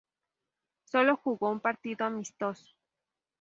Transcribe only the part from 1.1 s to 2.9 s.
jugó un partido amistoso.